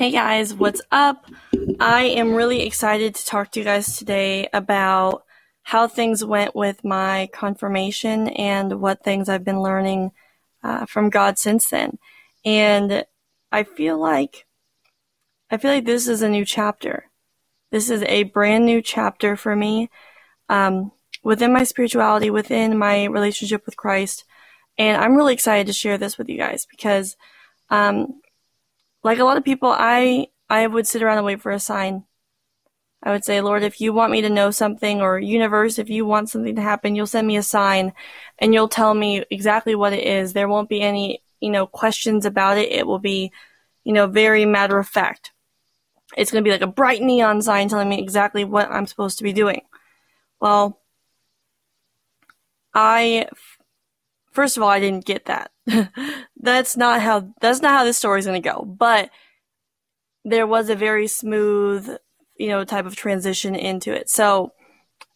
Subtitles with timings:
[0.00, 1.26] Hey guys, what's up?
[1.78, 5.24] I am really excited to talk to you guys today about
[5.62, 10.12] how things went with my confirmation and what things I've been learning
[10.64, 11.98] uh, from God since then.
[12.46, 13.04] And
[13.52, 14.46] I feel like
[15.50, 17.10] I feel like this is a new chapter.
[17.70, 19.90] This is a brand new chapter for me
[20.48, 20.92] um,
[21.22, 24.24] within my spirituality, within my relationship with Christ.
[24.78, 27.18] And I'm really excited to share this with you guys because
[27.68, 28.22] um,
[29.02, 32.04] like a lot of people, I I would sit around and wait for a sign.
[33.02, 36.04] I would say, Lord, if you want me to know something, or universe, if you
[36.04, 37.94] want something to happen, you'll send me a sign,
[38.38, 40.32] and you'll tell me exactly what it is.
[40.32, 42.72] There won't be any, you know, questions about it.
[42.72, 43.32] It will be,
[43.84, 45.32] you know, very matter of fact.
[46.16, 49.18] It's going to be like a bright neon sign telling me exactly what I'm supposed
[49.18, 49.62] to be doing.
[50.40, 50.80] Well,
[52.74, 53.28] I
[54.32, 55.50] first of all, I didn't get that.
[56.36, 58.64] that's not how that's not how this story's going to go.
[58.64, 59.10] But
[60.24, 61.88] there was a very smooth,
[62.36, 64.08] you know, type of transition into it.
[64.08, 64.52] So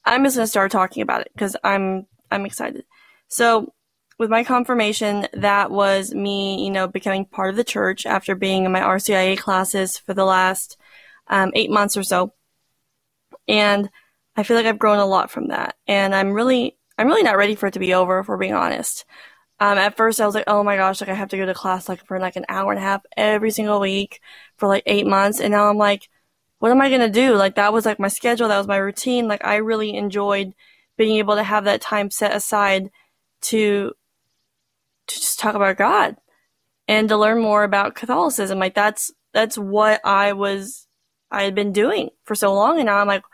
[0.05, 2.85] I'm just going to start talking about it because I'm I'm excited.
[3.29, 3.73] So
[4.19, 8.65] with my confirmation, that was me, you know, becoming part of the church after being
[8.65, 10.77] in my RCIA classes for the last
[11.29, 12.33] um, eight months or so,
[13.49, 13.91] and
[14.37, 17.37] I feel like I've grown a lot from that, and I'm really I'm really not
[17.37, 19.05] ready for it to be over, if we're being honest.
[19.61, 21.55] Um, at first I was like, oh my gosh, like I have to go to
[21.55, 24.21] class like for like an hour and a half every single week
[24.57, 25.41] for like eight months.
[25.41, 26.09] And now I'm like,
[26.59, 27.35] what am I going to do?
[27.35, 28.49] Like that was like my schedule.
[28.49, 29.29] That was my routine.
[29.29, 30.55] Like I really enjoyed
[30.97, 32.91] being able to have that time set aside
[33.43, 33.93] to,
[35.07, 36.17] to just talk about God
[36.89, 38.59] and to learn more about Catholicism.
[38.59, 40.87] Like that's, that's what I was,
[41.31, 42.79] I had been doing for so long.
[42.79, 43.25] And now I'm like,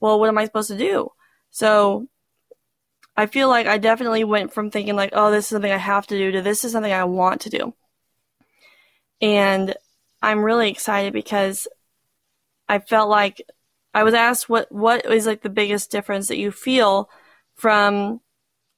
[0.00, 1.10] well, what am I supposed to do?
[1.50, 2.08] So
[3.16, 6.06] I feel like I definitely went from thinking like, oh, this is something I have
[6.08, 7.74] to do to this is something I want to do.
[9.20, 9.74] And
[10.20, 11.68] I'm really excited because
[12.68, 13.42] I felt like
[13.92, 17.08] I was asked what what is like the biggest difference that you feel
[17.54, 18.20] from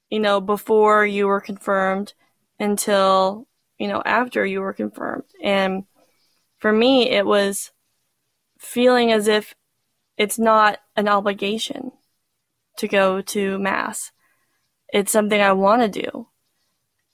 [0.09, 2.13] you know before you were confirmed
[2.59, 3.47] until
[3.79, 5.23] you know after you were confirmed.
[5.41, 5.85] And
[6.59, 7.71] for me it was
[8.59, 9.55] feeling as if
[10.17, 11.91] it's not an obligation
[12.77, 14.11] to go to mass
[14.93, 16.27] it's something I want to do.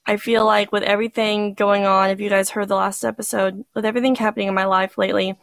[0.05, 3.85] I feel like with everything going on, if you guys heard the last episode, with
[3.85, 5.37] everything happening in my life lately,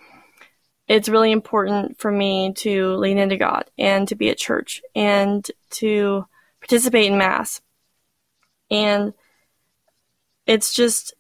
[0.87, 5.49] it's really important for me to lean into God and to be at church and
[5.71, 6.27] to
[6.61, 7.63] participate in Mass.
[8.71, 9.15] And
[10.47, 11.15] it's just,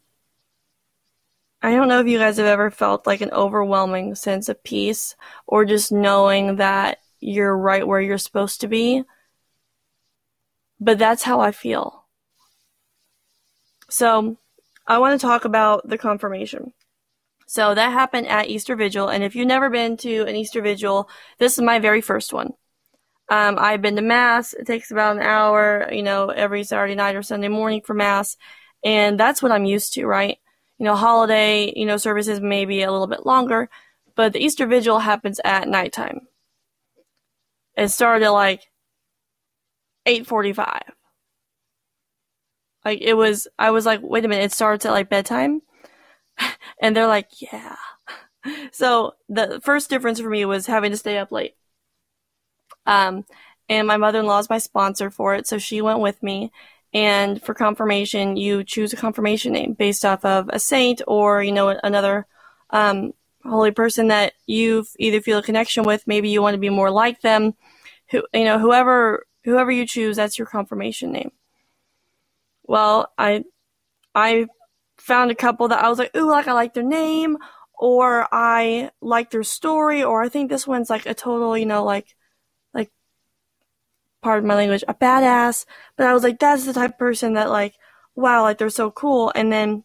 [1.62, 5.16] I don't know if you guys have ever felt like an overwhelming sense of peace
[5.46, 9.04] or just knowing that you're right where you're supposed to be
[10.80, 12.06] but that's how I feel.
[13.88, 14.38] So
[14.86, 16.72] I want to talk about the confirmation.
[17.46, 21.08] So that happened at Easter Vigil, and if you've never been to an Easter Vigil,
[21.38, 22.52] this is my very first one.
[23.28, 24.54] Um, I've been to Mass.
[24.54, 28.36] It takes about an hour, you know, every Saturday night or Sunday morning for Mass,
[28.84, 30.38] and that's what I'm used to, right?
[30.78, 33.68] You know, holiday, you know, services may be a little bit longer,
[34.14, 36.28] but the Easter Vigil happens at nighttime.
[37.76, 38.69] It started like
[40.06, 40.82] 8:45.
[42.84, 45.62] Like it was I was like, "Wait a minute, it starts at like bedtime?"
[46.82, 47.76] and they're like, "Yeah."
[48.72, 51.56] So the first difference for me was having to stay up late.
[52.86, 53.24] Um
[53.68, 56.50] and my mother-in-law is my sponsor for it, so she went with me.
[56.92, 61.52] And for confirmation, you choose a confirmation name based off of a saint or, you
[61.52, 62.26] know, another
[62.70, 63.12] um,
[63.44, 66.04] holy person that you either feel a connection with.
[66.08, 67.54] Maybe you want to be more like them.
[68.10, 71.32] Who, you know, whoever whoever you choose, that's your confirmation name.
[72.64, 73.44] Well, I
[74.14, 74.46] I
[74.98, 77.38] found a couple that I was like, ooh, like I like their name,
[77.78, 81.84] or I like their story, or I think this one's like a total, you know,
[81.84, 82.14] like
[82.74, 82.90] like
[84.22, 85.66] pardon my language, a badass.
[85.96, 87.74] But I was like, that's the type of person that like,
[88.14, 89.32] wow, like they're so cool.
[89.34, 89.84] And then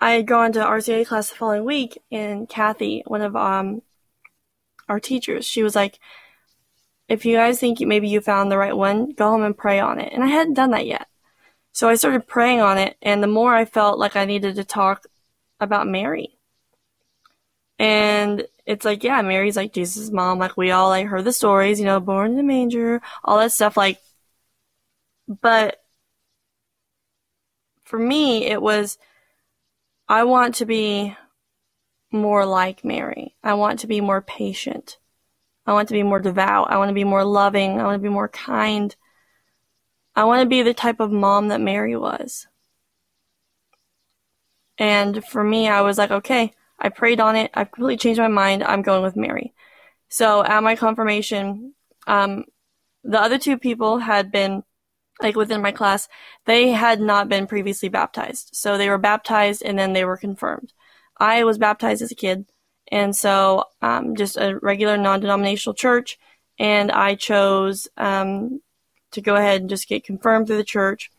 [0.00, 3.82] I had gone to RCIA class the following week, and Kathy, one of um
[4.88, 5.98] our teachers, she was like,
[7.10, 9.98] if you guys think maybe you found the right one, go home and pray on
[10.00, 10.12] it.
[10.12, 11.08] And I hadn't done that yet.
[11.72, 14.64] So I started praying on it, and the more I felt like I needed to
[14.64, 15.06] talk
[15.58, 16.38] about Mary.
[17.80, 20.38] And it's like, yeah, Mary's like Jesus' mom.
[20.38, 23.52] Like we all like heard the stories, you know, born in the manger, all that
[23.52, 23.76] stuff.
[23.76, 23.98] Like,
[25.26, 25.82] but
[27.82, 28.98] for me, it was,
[30.08, 31.16] I want to be
[32.12, 33.34] more like Mary.
[33.42, 34.98] I want to be more patient.
[35.70, 36.72] I want to be more devout.
[36.72, 37.78] I want to be more loving.
[37.78, 38.94] I want to be more kind.
[40.16, 42.48] I want to be the type of mom that Mary was.
[44.78, 47.52] And for me, I was like, okay, I prayed on it.
[47.54, 48.64] I've completely changed my mind.
[48.64, 49.54] I'm going with Mary.
[50.08, 51.74] So at my confirmation,
[52.08, 52.46] um,
[53.04, 54.64] the other two people had been
[55.22, 56.08] like within my class,
[56.46, 58.50] they had not been previously baptized.
[58.54, 60.72] So they were baptized and then they were confirmed.
[61.16, 62.46] I was baptized as a kid.
[62.90, 66.18] And so, um, just a regular non-denominational church.
[66.58, 68.60] And I chose, um,
[69.12, 71.10] to go ahead and just get confirmed through the church.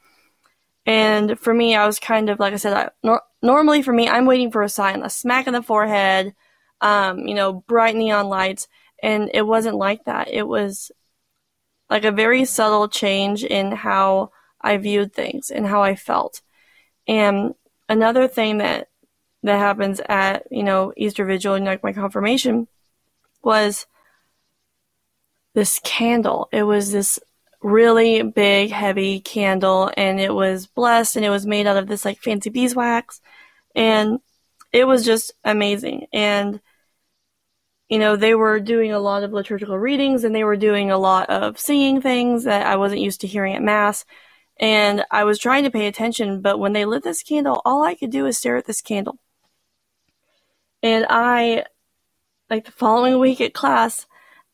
[0.86, 4.10] And for me, I was kind of, like I said, I, nor- normally for me,
[4.10, 6.34] I'm waiting for a sign, a smack in the forehead,
[6.80, 8.68] um, you know, bright neon lights.
[9.04, 10.30] And it wasn't like that.
[10.30, 10.92] It was
[11.90, 14.32] like a very subtle change in how
[14.62, 16.42] I viewed things and how I felt.
[17.08, 17.56] And
[17.90, 18.88] another thing that
[19.44, 22.68] that happens at you know Easter Vigil and like my confirmation
[23.44, 23.88] was
[25.54, 26.48] this candle.
[26.52, 27.20] It was this
[27.62, 32.06] really big, heavy candle, and it was blessed, and it was made out of this
[32.06, 33.22] like fancy beeswax,
[33.76, 34.20] and
[34.72, 36.08] it was just amazing.
[36.14, 36.62] And
[37.90, 40.98] you know, they were doing a lot of liturgical readings, and they were doing a
[40.98, 44.06] lot of singing things that I wasn't used to hearing at mass.
[44.60, 47.96] And I was trying to pay attention, but when they lit this candle, all I
[47.96, 49.18] could do is stare at this candle.
[50.84, 51.66] And I,
[52.50, 54.06] like the following week at class,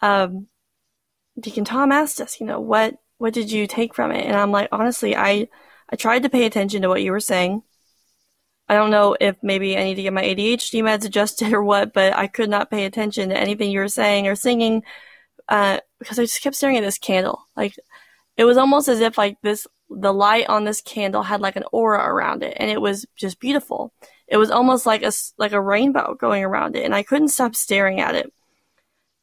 [0.01, 0.47] um,
[1.39, 4.25] Deacon Tom asked us, you know, what what did you take from it?
[4.25, 5.47] And I'm like, honestly, I
[5.89, 7.63] I tried to pay attention to what you were saying.
[8.69, 11.93] I don't know if maybe I need to get my ADHD meds adjusted or what,
[11.93, 14.83] but I could not pay attention to anything you were saying or singing
[15.47, 17.45] uh, because I just kept staring at this candle.
[17.55, 17.75] Like
[18.35, 21.63] it was almost as if like this the light on this candle had like an
[21.71, 23.93] aura around it, and it was just beautiful.
[24.27, 27.55] It was almost like a like a rainbow going around it, and I couldn't stop
[27.55, 28.33] staring at it.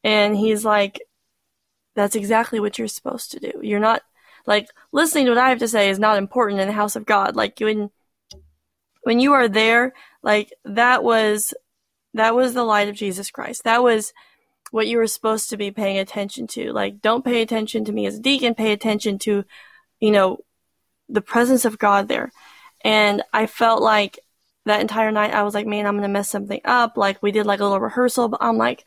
[0.02, 1.00] And he's like,
[1.94, 3.52] that's exactly what you're supposed to do.
[3.62, 4.02] You're not
[4.46, 7.06] like listening to what I have to say is not important in the house of
[7.06, 7.36] God.
[7.36, 7.90] Like when
[9.02, 9.92] when you are there,
[10.22, 11.54] like that was
[12.14, 13.64] that was the light of Jesus Christ.
[13.64, 14.12] That was
[14.70, 16.72] what you were supposed to be paying attention to.
[16.72, 19.44] Like don't pay attention to me as a deacon, pay attention to,
[20.00, 20.38] you know,
[21.08, 22.32] the presence of God there.
[22.82, 24.18] And I felt like
[24.66, 26.96] that entire night I was like, man, I'm gonna mess something up.
[26.96, 28.84] Like we did like a little rehearsal, but I'm like,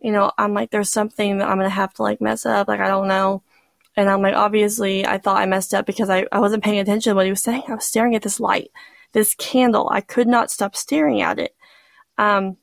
[0.00, 2.68] you know, I'm like, there's something that I'm gonna have to like mess up.
[2.68, 3.42] Like, I don't know.
[3.96, 7.10] And I'm like, obviously, I thought I messed up because I, I wasn't paying attention
[7.12, 7.64] to what he was saying.
[7.68, 8.70] I was staring at this light,
[9.12, 9.88] this candle.
[9.90, 11.54] I could not stop staring at it.
[12.18, 12.56] Um,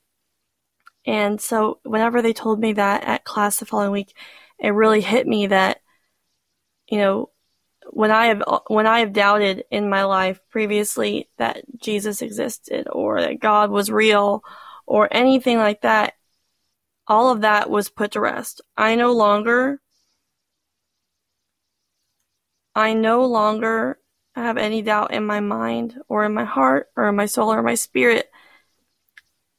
[1.05, 4.13] and so whenever they told me that at class the following week,
[4.59, 5.79] it really hit me that,
[6.89, 7.29] you know,
[7.97, 13.21] when I have, when I have doubted in my life previously that Jesus existed or
[13.21, 14.44] that God was real
[14.85, 16.13] or anything like that,
[17.07, 18.61] all of that was put to rest.
[18.77, 19.81] I no longer
[22.75, 23.97] I no longer
[24.35, 27.63] have any doubt in my mind or in my heart or in my soul or
[27.63, 28.29] my spirit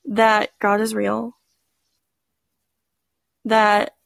[0.04, 1.32] that God is real.
[3.46, 3.96] That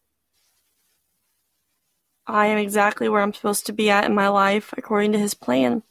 [2.26, 5.34] I am exactly where I'm supposed to be at in my life according to his
[5.34, 5.82] plan.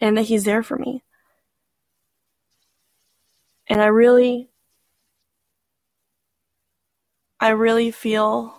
[0.00, 1.02] And that he's there for me.
[3.68, 4.50] And I really
[7.40, 8.54] I really feel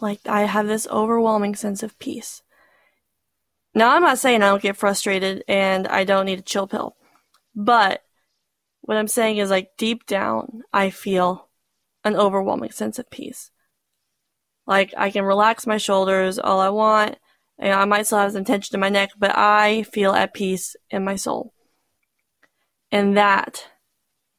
[0.00, 2.42] like I have this overwhelming sense of peace.
[3.74, 6.96] Now, I'm not saying I don't get frustrated and I don't need a chill pill,
[7.54, 8.02] but
[8.82, 11.48] what I'm saying is like deep down, I feel
[12.04, 13.50] an overwhelming sense of peace.
[14.66, 17.16] Like I can relax my shoulders all I want.
[17.58, 20.76] and I might still have some tension in my neck, but I feel at peace
[20.90, 21.52] in my soul.
[22.90, 23.68] And that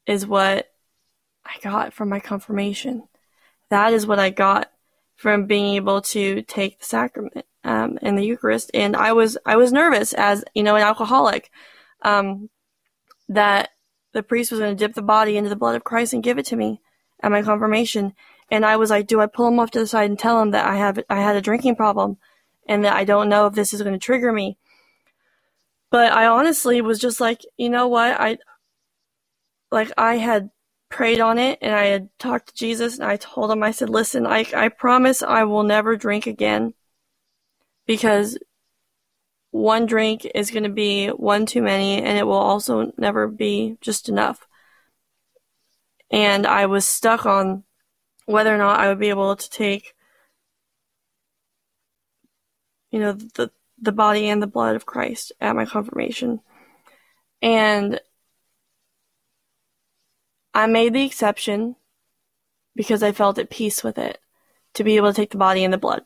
[0.05, 0.67] is what
[1.45, 3.03] I got from my confirmation
[3.69, 4.71] that is what I got
[5.15, 8.71] from being able to take the sacrament um, in the Eucharist.
[8.73, 11.49] And I was I was nervous as you know an alcoholic
[12.01, 12.49] um,
[13.29, 13.69] that
[14.13, 16.37] the priest was going to dip the body into the blood of Christ and give
[16.37, 16.81] it to me
[17.21, 18.13] at my confirmation.
[18.51, 20.51] And I was like, do I pull him off to the side and tell him
[20.51, 22.17] that I have I had a drinking problem
[22.67, 24.57] and that I don't know if this is going to trigger me?
[25.91, 28.19] But I honestly was just like, you know what?
[28.19, 28.37] I
[29.71, 30.51] like I had
[30.89, 33.89] prayed on it and I had talked to Jesus and I told him, I said,
[33.89, 36.73] listen, I, I promise I will never drink again
[37.85, 38.37] because
[39.51, 43.77] one drink is going to be one too many and it will also never be
[43.81, 44.47] just enough.
[46.11, 47.63] And I was stuck on
[48.25, 49.93] whether or not I would be able to take,
[52.91, 56.41] you know, the, the body and the blood of Christ at my confirmation.
[57.41, 57.99] And
[60.53, 61.75] I made the exception
[62.75, 64.19] because I felt at peace with it
[64.73, 66.03] to be able to take the body and the blood.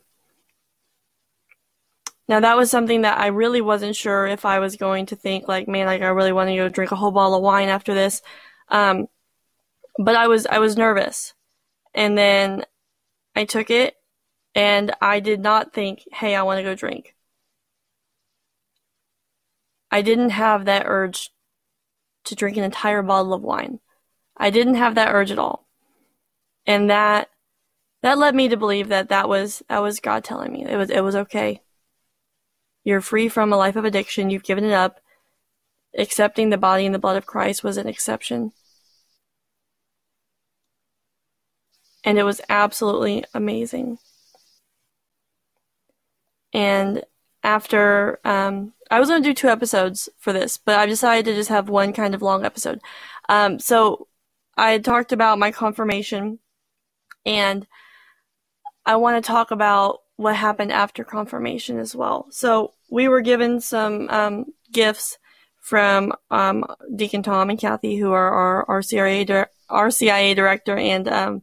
[2.28, 5.48] Now that was something that I really wasn't sure if I was going to think
[5.48, 7.94] like, man, like I really want to go drink a whole bottle of wine after
[7.94, 8.22] this.
[8.68, 9.08] Um,
[9.98, 11.34] but I was, I was nervous.
[11.94, 12.66] And then
[13.36, 13.96] I took it
[14.56, 17.16] and I did not think, hey, I want to go drink.
[19.92, 21.32] I didn't have that urge
[22.26, 23.80] to drink an entire bottle of wine.
[24.38, 25.68] I didn't have that urge at all.
[26.66, 27.30] And that
[28.02, 30.90] that led me to believe that that was that was God telling me it was
[30.90, 31.62] it was okay.
[32.84, 34.30] You're free from a life of addiction.
[34.30, 35.00] You've given it up.
[35.98, 38.54] Accepting the body and the blood of Christ was an exception.
[42.04, 43.98] And it was absolutely amazing.
[46.54, 47.04] And
[47.44, 51.36] after um, I was going to do two episodes for this, but I decided to
[51.36, 52.82] just have one kind of long episode.
[53.28, 54.08] Um, so
[54.58, 56.40] I talked about my confirmation,
[57.26, 57.68] and
[58.86, 62.28] I want to talk about what happened after confirmation as well.
[62.32, 65.18] So we were given some um, gifts
[65.62, 66.66] from um,
[66.96, 69.26] Deacon Tom and Kathy, who are our, our CIA,
[69.70, 71.42] RCIA director and um,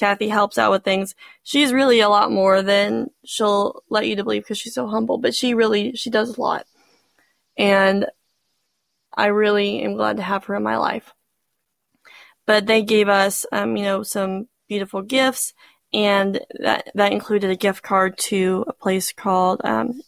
[0.00, 1.14] Kathy helps out with things.
[1.42, 5.18] She's really a lot more than she'll let you to believe because she's so humble,
[5.18, 6.66] but she really, she does a lot.
[7.58, 8.06] And
[9.14, 11.12] I really am glad to have her in my life.
[12.46, 15.52] But they gave us, um, you know, some beautiful gifts
[15.92, 20.00] and that, that included a gift card to a place called, um,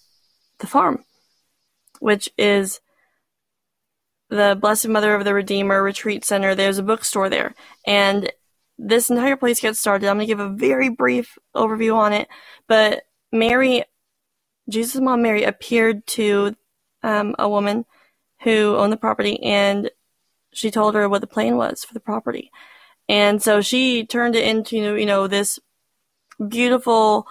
[0.59, 1.05] the farm,
[2.01, 2.81] which is
[4.31, 6.55] the Blessed Mother of the Redeemer Retreat Center.
[6.55, 7.55] There's a bookstore there.
[7.87, 8.33] And
[8.79, 10.09] this entire place gets started.
[10.09, 12.29] I'm going to give a very brief overview on it,
[12.67, 13.85] but Mary,
[14.69, 16.57] Jesus' mom Mary, appeared to
[17.03, 17.85] um, a woman
[18.43, 19.91] who owned the property, and
[20.53, 22.51] she told her what the plan was for the property,
[23.09, 25.59] and so she turned it into you know this
[26.49, 27.27] beautiful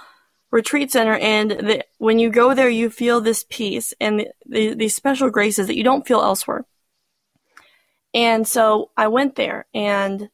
[0.52, 1.16] retreat center.
[1.16, 5.30] And the, when you go there, you feel this peace and the, the, these special
[5.30, 6.66] graces that you don't feel elsewhere.
[8.14, 10.30] And so I went there and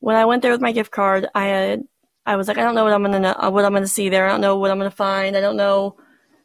[0.00, 1.84] when I went there with my gift card, I had,
[2.26, 4.26] I was like, I don't know what I'm gonna what I'm gonna see there.
[4.26, 5.36] I don't know what I'm gonna find.
[5.36, 5.96] I don't know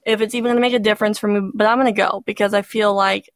[0.05, 2.62] if it's even gonna make a difference for me, but I'm gonna go because I
[2.62, 3.29] feel like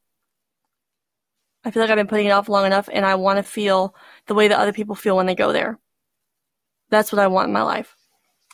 [1.63, 3.95] I feel like I've been putting it off long enough, and I want to feel
[4.27, 5.79] the way that other people feel when they go there.
[6.89, 7.95] That's what I want in my life.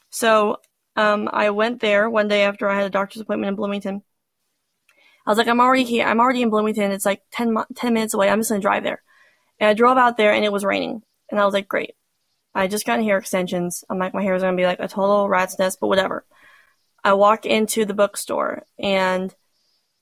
[0.09, 0.57] So
[0.95, 4.03] um, I went there one day after I had a doctor's appointment in Bloomington.
[5.25, 6.05] I was like, I'm already here.
[6.05, 6.91] I'm already in Bloomington.
[6.91, 8.29] It's like 10, 10 minutes away.
[8.29, 9.01] I'm just gonna drive there.
[9.59, 11.03] And I drove out there, and it was raining.
[11.29, 11.95] And I was like, great.
[12.53, 13.83] I just got hair extensions.
[13.89, 16.25] I'm like, my hair is going to be like a total rat's nest, but whatever.
[17.03, 19.33] I walk into the bookstore and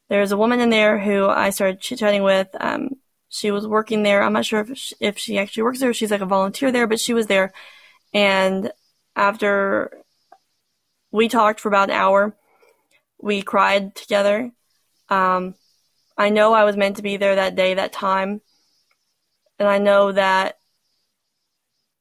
[0.10, 2.50] there's a woman in there who I started chit chatting with.
[2.60, 2.98] Um,
[3.30, 4.22] she was working there.
[4.22, 5.94] I'm not sure if she, if she actually works there.
[5.94, 7.52] She's like a volunteer there, but she was there.
[8.14, 8.72] And
[9.16, 10.04] after
[11.12, 12.36] we talked for about an hour,
[13.20, 14.52] we cried together.
[15.10, 15.56] Um,
[16.16, 18.42] I know I was meant to be there that day, that time.
[19.58, 20.60] And I know that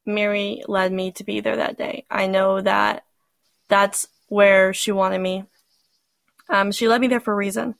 [0.04, 2.04] Mary led me to be there that day.
[2.10, 3.04] I know that
[3.68, 5.44] that's where she wanted me.
[6.48, 7.74] Um, she led me there for a reason.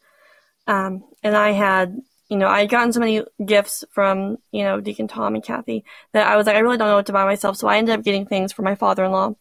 [0.67, 4.81] Um, and I had, you know, I had gotten so many gifts from, you know,
[4.81, 7.25] Deacon Tom and Kathy that I was like, I really don't know what to buy
[7.25, 7.57] myself.
[7.57, 9.35] So I ended up getting things for my father-in-law.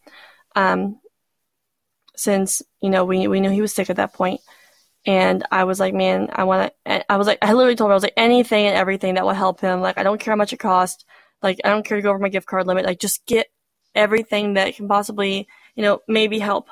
[0.56, 0.98] Um,
[2.16, 4.40] since, you know, we, we knew he was sick at that point.
[5.06, 7.92] And I was like, man, I want to, I was like, I literally told her,
[7.92, 9.80] I was like, anything and everything that will help him.
[9.80, 11.04] Like, I don't care how much it costs.
[11.42, 12.86] Like, I don't care to go over my gift card limit.
[12.86, 13.48] Like, just get
[13.94, 16.68] everything that can possibly, you know, maybe help.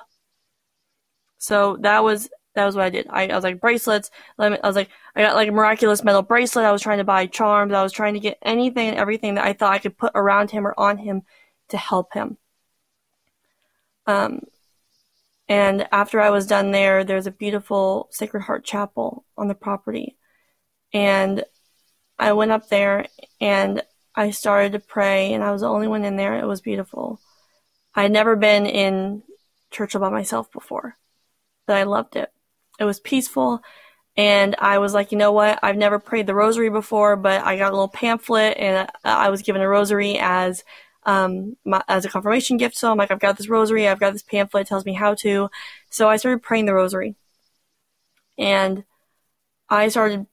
[1.38, 3.06] So that was that was what I did.
[3.08, 4.10] I, I was like bracelets.
[4.38, 6.64] I was like I got like a miraculous medal bracelet.
[6.64, 7.72] I was trying to buy charms.
[7.72, 10.50] I was trying to get anything and everything that I thought I could put around
[10.50, 11.22] him or on him
[11.68, 12.36] to help him.
[14.06, 14.40] Um,
[15.48, 20.16] and after I was done there, there's a beautiful Sacred Heart Chapel on the property,
[20.92, 21.44] and
[22.18, 23.06] I went up there
[23.40, 23.82] and
[24.14, 26.38] I started to pray, and I was the only one in there.
[26.38, 27.20] It was beautiful.
[27.94, 29.22] I had never been in
[29.70, 30.96] church all by myself before,
[31.66, 32.32] but I loved it.
[32.78, 33.62] It was peaceful,
[34.16, 35.58] and I was like, you know what?
[35.62, 39.42] I've never prayed the rosary before, but I got a little pamphlet, and I was
[39.42, 40.64] given a rosary as
[41.04, 42.76] um, my, as a confirmation gift.
[42.76, 45.50] So I'm like, I've got this rosary, I've got this pamphlet, tells me how to.
[45.90, 47.14] So I started praying the rosary,
[48.38, 48.84] and
[49.68, 50.26] I started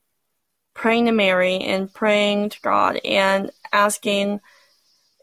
[0.73, 4.39] praying to Mary and praying to God and asking,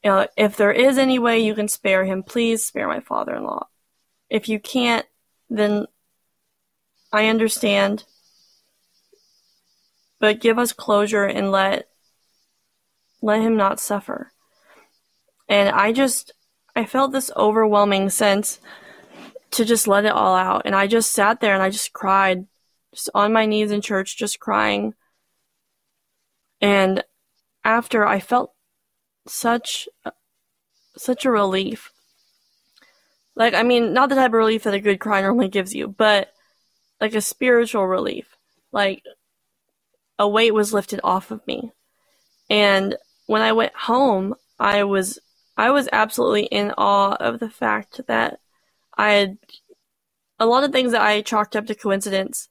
[0.05, 3.35] you know, if there is any way you can spare him, please spare my father
[3.35, 3.67] in law.
[4.31, 5.07] If you can't,
[5.51, 5.87] then
[7.13, 8.05] I understand.
[10.21, 11.89] But give us closure and let
[13.21, 14.33] let him not suffer.
[15.49, 16.33] And I just
[16.77, 18.61] I felt this overwhelming sense
[19.53, 20.63] to just let it all out.
[20.65, 22.47] And I just sat there and I just cried,
[22.93, 24.95] just on my knees in church, just crying.
[26.61, 27.05] And
[27.65, 28.53] after I felt
[29.27, 29.89] such,
[30.97, 31.93] such a relief.
[33.35, 35.89] Like, I mean, not the type of relief that a good cry normally gives you,
[35.89, 36.33] but
[37.01, 38.37] like a spiritual relief.
[38.71, 39.03] Like,
[40.19, 41.73] a weight was lifted off of me.
[42.49, 45.19] And when I went home, I was
[45.57, 48.41] I was absolutely in awe of the fact that
[48.97, 49.39] I had
[50.39, 52.49] a lot of things that I chalked up to coincidence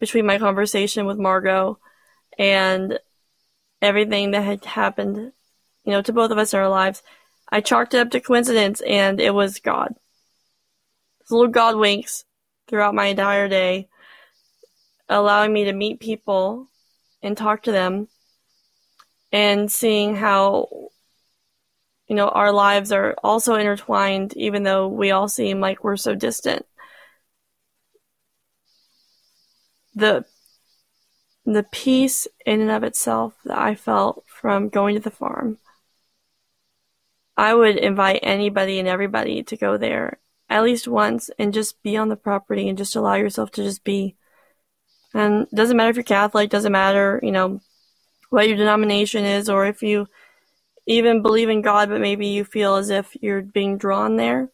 [0.00, 1.78] between my conversation with Margot
[2.38, 2.98] and
[3.82, 5.32] everything that had happened,
[5.84, 7.02] you know, to both of us in our lives.
[7.50, 9.94] I chalked it up to coincidence and it was God.
[11.20, 12.24] These little God winks
[12.68, 13.88] throughout my entire day,
[15.08, 16.68] allowing me to meet people
[17.22, 18.08] and talk to them
[19.32, 20.90] and seeing how
[22.08, 26.14] you know, our lives are also intertwined, even though we all seem like we're so
[26.14, 26.64] distant.
[29.94, 30.24] The
[31.46, 35.58] the peace in and of itself that I felt from going to the farm.
[37.36, 41.96] I would invite anybody and everybody to go there at least once and just be
[41.96, 44.16] on the property and just allow yourself to just be.
[45.14, 47.60] And doesn't matter if you're Catholic, doesn't matter, you know,
[48.30, 50.08] what your denomination is or if you
[50.86, 54.50] even believe in God, but maybe you feel as if you're being drawn there,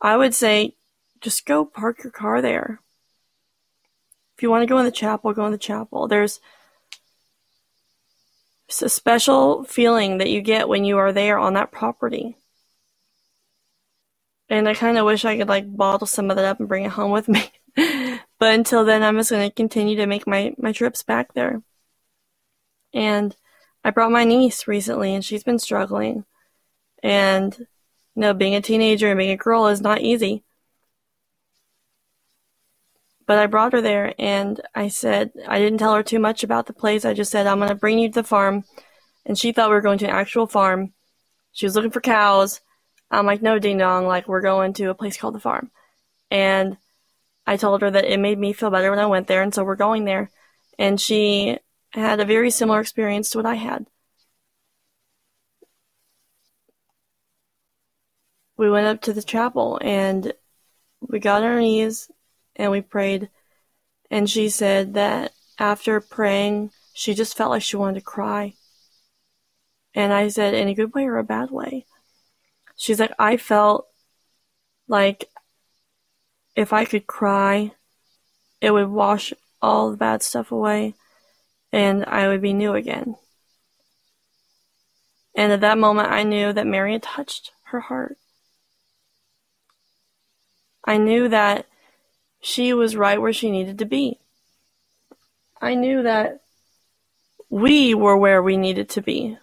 [0.00, 0.74] I would say
[1.20, 2.80] just go park your car there.
[4.38, 6.06] If you want to go in the chapel, go in the chapel.
[6.06, 6.38] There's
[8.80, 12.36] a special feeling that you get when you are there on that property.
[14.48, 16.84] And I kind of wish I could like bottle some of that up and bring
[16.84, 17.50] it home with me.
[18.38, 21.60] but until then, I'm just going to continue to make my, my trips back there.
[22.94, 23.34] And
[23.82, 26.24] I brought my niece recently and she's been struggling.
[27.02, 27.66] And, you
[28.14, 30.44] know, being a teenager and being a girl is not easy.
[33.28, 36.64] But I brought her there and I said, I didn't tell her too much about
[36.64, 37.04] the place.
[37.04, 38.64] I just said, I'm going to bring you to the farm.
[39.26, 40.94] And she thought we were going to an actual farm.
[41.52, 42.62] She was looking for cows.
[43.10, 45.70] I'm like, no, ding dong, like, we're going to a place called the farm.
[46.30, 46.78] And
[47.46, 49.62] I told her that it made me feel better when I went there, and so
[49.62, 50.30] we're going there.
[50.78, 51.58] And she
[51.90, 53.86] had a very similar experience to what I had.
[58.56, 60.32] We went up to the chapel and
[61.00, 62.10] we got on our knees
[62.58, 63.30] and we prayed.
[64.10, 68.54] And she said that after praying, she just felt like she wanted to cry.
[69.94, 71.86] And I said, in a good way or a bad way?
[72.76, 73.86] She's like, I felt
[74.86, 75.28] like
[76.54, 77.72] if I could cry,
[78.60, 80.94] it would wash all the bad stuff away
[81.72, 83.16] and I would be new again.
[85.34, 88.16] And at that moment, I knew that Mary had touched her heart.
[90.84, 91.66] I knew that
[92.40, 94.20] she was right where she needed to be.
[95.60, 96.40] I knew that
[97.50, 99.38] we were where we needed to be.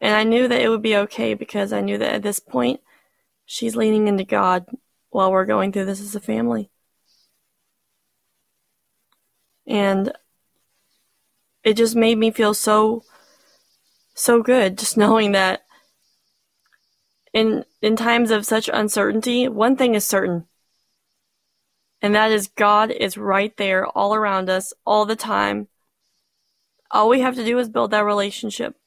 [0.00, 2.80] And I knew that it would be okay because I knew that at this point,
[3.44, 4.64] she's leaning into God
[5.10, 6.70] while we're going through this as a family.
[9.66, 10.12] And
[11.62, 13.04] it just made me feel so
[14.14, 15.62] so good just knowing that
[17.32, 20.46] in in times of such uncertainty, one thing is certain.
[22.02, 25.68] And that is God is right there all around us all the time.
[26.90, 28.79] All we have to do is build that relationship.